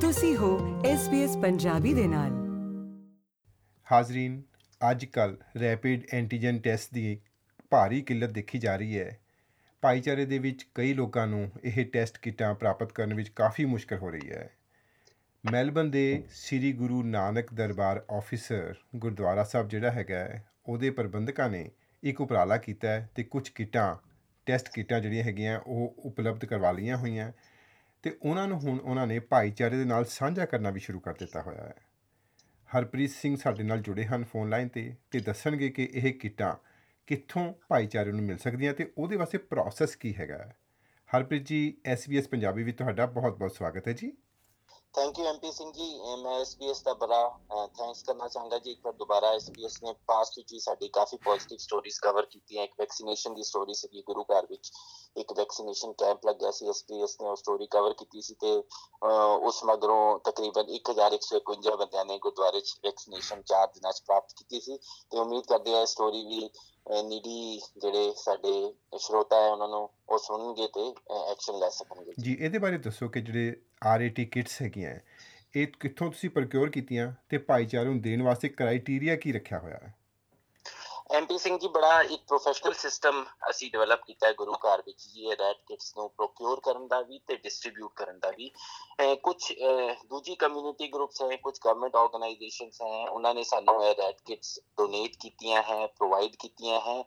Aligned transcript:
ਤੁਸੀਂ 0.00 0.36
ਹੋ 0.36 0.82
SBS 0.82 1.40
ਪੰਜਾਬੀ 1.42 1.94
ਦੇ 1.94 2.06
ਨਾਲ। 2.06 2.30
ਹਾਜ਼ਰੀਨ 3.92 4.42
ਅੱਜ 4.90 5.04
ਕੱਲ 5.04 5.36
ਰੈਪਿਡ 5.60 6.02
ਐਂਟੀਜਨ 6.12 6.58
ਟੈਸਟ 6.58 6.94
ਦੀ 6.94 7.20
ਭਾਰੀ 7.70 8.02
ਕਿੱਲਤ 8.02 8.30
ਦੇਖੀ 8.30 8.58
ਜਾ 8.58 8.76
ਰਹੀ 8.76 8.98
ਹੈ। 8.98 9.18
ਭਾਈਚਾਰੇ 9.80 10.24
ਦੇ 10.24 10.38
ਵਿੱਚ 10.38 10.66
ਕਈ 10.74 10.94
ਲੋਕਾਂ 10.94 11.26
ਨੂੰ 11.26 11.50
ਇਹ 11.64 11.86
ਟੈਸਟ 11.86 12.18
ਕਿੱਟਾਂ 12.18 12.54
ਪ੍ਰਾਪਤ 12.54 12.92
ਕਰਨ 12.92 13.14
ਵਿੱਚ 13.14 13.28
ਕਾਫੀ 13.28 13.64
ਮੁਸ਼ਕਲ 13.64 13.96
ਹੋ 13.96 14.10
ਰਹੀ 14.10 14.30
ਹੈ। 14.30 14.50
ਮੈਲਬਨ 15.52 15.90
ਦੇ 15.90 16.24
ਸ੍ਰੀ 16.30 16.72
ਗੁਰੂ 16.72 17.02
ਨਾਨਕ 17.02 17.54
ਦਰਬਾਰ 17.54 18.04
ਆਫੀਸਰ 18.10 18.74
ਗੁਰਦੁਆਰਾ 18.96 19.44
ਸਾਹਿਬ 19.44 19.68
ਜਿਹੜਾ 19.68 19.90
ਹੈਗਾ 19.90 20.18
ਹੈ, 20.18 20.46
ਉਹਦੇ 20.66 20.90
ਪ੍ਰਬੰਧਕਾਂ 20.90 21.50
ਨੇ 21.50 21.70
ਇੱਕ 22.02 22.20
ਉਪਰਾਲਾ 22.20 22.56
ਕੀਤਾ 22.56 22.88
ਹੈ 22.88 23.10
ਤੇ 23.14 23.22
ਕੁਝ 23.22 23.48
ਕਿੱਟਾਂ 23.48 23.96
ਟੈਸਟ 24.46 24.68
ਕਿੱਟਾਂ 24.74 25.00
ਜਿਹੜੀਆਂ 25.00 25.24
ਹੈਗੀਆਂ 25.24 25.60
ਉਹ 25.60 25.94
ਉਪਲਬਧ 25.98 26.44
ਕਰਵਾ 26.44 26.72
ਲਈਆਂ 26.72 26.96
ਹੋਈਆਂ। 26.96 27.32
ਤੇ 28.02 28.18
ਉਹਨਾਂ 28.22 28.48
ਨੂੰ 28.48 28.58
ਹੁਣ 28.58 28.78
ਉਹਨਾਂ 28.78 29.06
ਨੇ 29.06 29.18
ਭਾਈਚਾਰੇ 29.18 29.76
ਦੇ 29.76 29.84
ਨਾਲ 29.84 30.04
ਸਾਂਝਾ 30.04 30.44
ਕਰਨਾ 30.46 30.70
ਵੀ 30.70 30.80
ਸ਼ੁਰੂ 30.80 31.00
ਕਰ 31.00 31.14
ਦਿੱਤਾ 31.14 31.42
ਹੋਇਆ 31.42 31.62
ਹੈ 31.62 31.74
ਹਰਪ੍ਰੀਤ 32.76 33.10
ਸਿੰਘ 33.10 33.36
ਸਾਡੇ 33.36 33.62
ਨਾਲ 33.62 33.80
ਜੁੜੇ 33.80 34.04
ਹਨ 34.04 34.24
ਫੋਨ 34.24 34.50
ਲਾਈਨ 34.50 34.68
ਤੇ 34.68 34.94
ਤੇ 35.10 35.20
ਦੱਸਣਗੇ 35.20 35.68
ਕਿ 35.68 35.90
ਇਹ 35.92 36.14
ਕਿੱਟਾਂ 36.14 36.54
ਕਿੱਥੋਂ 37.06 37.54
ਭਾਈਚਾਰੇ 37.68 38.12
ਨੂੰ 38.12 38.22
ਮਿਲ 38.22 38.38
ਸਕਦੀਆਂ 38.38 38.74
ਤੇ 38.74 38.92
ਉਹਦੇ 38.98 39.16
ਵਾਸਤੇ 39.16 39.38
ਪ੍ਰੋਸੈਸ 39.38 39.96
ਕੀ 39.96 40.14
ਹੈਗਾ 40.14 40.38
ਹੈ। 40.38 40.56
ਹਰਪ੍ਰੀਤ 41.16 41.46
ਜੀ 41.46 41.76
SBS 41.92 42.28
ਪੰਜਾਬੀ 42.30 42.62
ਵਿੱਚ 42.62 42.78
ਤੁਹਾਡਾ 42.78 43.06
ਬਹੁਤ-ਬਹੁਤ 43.06 43.54
ਸਵਾਗਤ 43.54 43.88
ਹੈ 43.88 43.92
ਜੀ 43.92 44.12
thank 44.92 45.18
you 45.18 45.24
MP 45.24 45.52
Singh 45.52 45.72
ji 45.72 46.00
ਅਹ 46.00 46.16
ਮੈਂ 46.16 46.40
ਐਸਪੀਐਸ 46.40 46.82
ਦਾ 46.82 46.94
ਬੜਾ 46.94 47.38
eh, 47.50 47.70
ਥੈਂਕਸ 47.78 48.02
ਕਰਨਾ 48.02 48.28
ਚਾਹਾਂਗਾ 48.28 48.58
ਜੀ। 48.58 48.70
ਇੱਕ 48.70 48.80
ਵਾਰ 48.84 48.94
ਦੁਬਾਰਾ 48.94 49.26
ਐਸਪੀਐਸ 49.26 49.82
ਨੇ 49.82 49.94
ਪਾਸਟ 50.06 50.32
ਵਿੱਚ 50.36 50.52
ਵੀ 50.52 50.58
ਸਾਡੀ 50.58 50.88
ਕਾਫੀ 50.88 51.16
ਪੋਜ਼ਿਟਿਵ 51.16 51.58
ਸਟੋਰੀਜ਼ 51.58 52.00
ਕਵਰ 52.00 52.26
ਕੀਤੀਆਂ। 52.26 52.64
ਇੱਕ 52.64 52.72
ਵੈਕਸੀਨੇਸ਼ਨ 52.78 53.34
ਦੀ 53.34 53.42
ਸਟੋਰੀ 53.42 53.74
ਸੀ 53.74 54.02
ਗੁਰੂ 54.02 54.22
ਘਰ 54.22 54.46
ਵਿੱਚ। 54.46 54.72
ਇੱਕ 55.16 55.32
ਵੈਕਸੀਨੇਸ਼ਨ 55.32 55.92
ਕੈਂਪ 55.92 56.26
ਲੱਗਿਆ 56.26 56.50
ਸੀ। 56.50 56.68
ਐਸਪੀਐਸ 56.68 57.16
ਨੇ 57.22 57.28
ਉਹ 57.28 57.36
ਸਟੋਰੀ 57.36 57.66
ਕਵਰ 57.66 57.94
ਕੀਤੀ 57.94 58.22
ਸੀ 58.22 58.34
ਤੇ, 58.34 58.62
ਅਹ, 58.62 59.38
ਉਸ 59.42 59.64
ਮਗਰੋਂ 59.64 60.18
ਤਕਰੀਬਨ 60.18 60.68
1151 60.68 61.76
ਬੰਦਿਆਂ 61.76 62.04
ਨੇ 62.04 62.18
ਗੁਰਦੁਆਰੇ 62.18 62.60
'ਚ 62.60 62.74
ਵੈਕਸੀਨੇਸ਼ਨ 62.84 63.42
4 63.42 63.66
ਦਿਨਾਂ 63.66 63.92
'ਚ 63.92 64.02
ਪ੍ਰਾਪਤ 64.02 64.32
ਕੀਤੀ 64.36 64.60
ਸੀ। 64.60 64.78
ਤੇ 65.10 65.18
ਉਮੀਦ 65.18 65.44
ਕਰਦੇ 65.46 65.78
ਆ 65.78 65.84
ਸਟੋਰੀ 65.84 66.24
ਵੀ 66.26 66.50
eh, 66.94 67.02
ਨੀਡੀ 67.02 67.60
ਜਿਹੜੇ 67.78 68.14
ਸਾਡੇ 68.16 68.74
ਸ਼ਰੋਤਾ 68.98 69.40
ਹੈ, 69.40 69.52
ਉਹਨਾਂ 69.52 69.68
ਨੂੰ 69.68 69.90
ਉਹ 70.08 70.18
ਸੁਣਨਗੇ 70.18 70.68
ਤੇ 70.68 70.88
eh, 70.88 71.22
ਐਕਸ਼ਨ 71.26 71.58
ਲੈ 71.58 71.68
ਸਕਣਗੇ। 71.68 72.12
ਜੀ, 72.20 72.36
ਇਹਦੇ 72.40 72.58
ਬਾਰੇ 72.58 72.78
ਦੱਸੋ 72.78 73.08
ਕਿ 73.08 73.20
ਜਿਹੜੇ 73.20 73.62
ਆਰਏਟੀ 73.86 74.24
ਕਿਟਸ 74.24 74.60
ਹੈਗੀਆਂ 74.62 74.94
ਇਹ 75.56 75.66
ਕਿੱਥੋਂ 75.80 76.10
ਤੁਸੀਂ 76.10 76.30
ਪ੍ਰੋਕਿਉਰ 76.30 76.70
ਕੀਤੀਆਂ 76.70 77.12
ਤੇ 77.28 77.38
ਭਾਈਚਾਰੇ 77.38 77.84
ਨੂੰ 77.84 78.00
ਦੇਣ 78.00 78.22
ਵਾਸਤੇ 78.22 78.48
ਕ੍ਰਾਈਟੇਰੀਆ 78.48 79.16
ਕੀ 79.16 79.32
ਰੱਖਿਆ 79.32 79.58
ਹੋਇਆ 79.58 79.78
ਹੈ? 79.82 79.94
ਐਮਪੀ 81.16 81.38
ਸਿੰਘ 81.38 81.58
ਜੀ, 81.58 81.68
ਬੜਾ 81.68 82.00
ਇੱਕ 82.00 82.22
ਪ੍ਰੋਫੈਸ਼ਨਲ 82.28 82.72
ਸਿਸਟਮ 82.72 83.24
ਅਸੀਂ 83.50 83.70
ਡਿਵੈਲਪ 83.70 84.04
ਕੀਤਾ 84.06 84.26
ਹੈ 84.26 84.32
ਗੁਰੂ 84.32 84.52
ਘਰ 84.54 84.82
ਵਿੱਚ 84.86 85.06
ਜੀ, 85.06 85.24
ਇਹ 85.24 85.36
ਰੈਡ 85.36 85.56
ਕਿਟਸ 85.68 85.92
ਨੂੰ 85.96 86.08
ਪ੍ਰੋਕਿਉਰ 86.10 86.60
ਕਰਨ 86.60 86.86
ਦਾ 86.88 87.00
ਵੀ 87.00 87.18
ਤੇ 87.28 87.36
ਡਿਸਟ੍ਰੀਬਿਊਟ 87.36 87.92
ਕਰਨ 87.96 88.18
ਦਾ 88.18 88.30
ਵੀ। 88.30 88.50
ਕੁਝ 89.22 89.52
ਦੂਜੀ 90.10 90.34
ਕਮਿਊਨਿਟੀ 90.34 90.88
ਗਰੁੱਪਸ 90.88 91.22
ਹੈ 91.22 91.36
ਕੁਝ 91.36 91.54
ਗਵਰਨਮੈਂਟ 91.64 91.96
ਆਰਗੇਨਾਈਜੇਸ਼ਨਸ 91.96 92.80
ਹੈ, 92.82 93.08
ਉਹਨਾਂ 93.08 93.34
ਨੇ 93.34 93.42
ਸਾਨੂੰ 93.42 93.84
ਇਹ 93.84 93.94
ਰੈਡ 93.94 94.14
ਕਿਟਸ 94.26 94.58
ਡੋਨੇਟ 94.78 95.16
ਕੀਤੀਆਂ 95.20 95.62
ਹੈ 95.62 95.86
ਪ੍ਰੋਵਾਈਡ 95.86 96.36
ਕੀਤੀਆਂ 96.38 96.80
ਹੈ। 96.80 97.02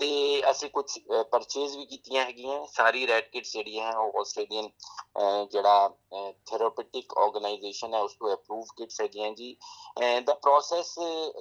ਤੇ 0.00 0.06
ਅਸੀਂ 0.50 0.68
ਕੁਝ 0.70 0.84
ਪਰਚੇਜ਼ 1.30 1.76
ਵੀ 1.76 1.84
ਕੀਤੀਆਂ 1.86 2.24
ਹੈਗੀਆਂ, 2.24 2.64
ਸਾਰੀ 2.72 3.06
ਰੈਡ 3.06 3.24
ਕਿਟਸ 3.32 3.52
ਜਿਹੜੀਆਂ 3.52 3.86
ਹੈ 3.86 3.96
ਉਹ 3.98 4.20
ਆਸਟ੍ਰੇਲੀਅਨ 4.20 4.68
ਜਿਹੜਾ 5.52 5.88
ਥੈਰੇਪਿਟਿਕ 6.46 7.12
ਆਰਗੇਨਾਈਜੇਸ਼ਨ 7.18 7.94
ਹੈ, 7.94 8.00
ਉਸ 8.00 8.14
ਤੋਂ 8.14 8.32
ਅਪਰੂਵ 8.34 8.64
ਕਿਟਸ 8.76 9.00
ਹੈਗੀਆਂ 9.00 9.30
ਜੀ। 9.32 9.56
ਦਾ 10.26 10.34
process 10.34 10.94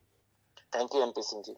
thank 0.72 0.90
you 0.94 1.02
MP 1.02 1.22
Singh 1.22 1.42
ji. 1.42 1.56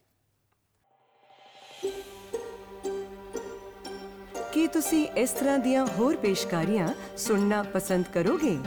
ਕੀ 4.53 4.67
ਤੁਸੀਂ 4.67 5.09
ਇਸ 5.09 5.31
ਤਰ੍ਹਾਂ 5.31 5.59
ਦੀਆਂ 5.59 5.87
ਹੋਰ 5.87 6.17
ਪੇਸ਼ਕਾਰੀਆਂ 6.17 7.17
ਸੁਣਨਾ 7.17 7.63
ਪਸੰਦ 7.63 8.05
ਕਰੋਗੇ? 8.15 8.59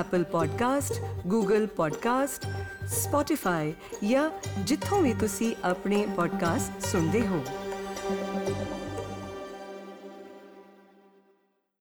Apple 0.00 0.26
Podcast, 0.26 1.04
Google 1.34 1.64
Podcast, 1.64 2.48
Spotify 2.86 3.72
ਜਾਂ 4.10 4.30
ਜਿੱਥੋਂ 4.58 5.02
ਵੀ 5.02 5.14
ਤੁਸੀਂ 5.14 5.56
ਆਪਣੇ 5.64 6.06
ਪੋਡਕਾਸਟ 6.16 6.80
ਸੁਣਦੇ 6.80 7.26
ਹੋ। 7.26 7.44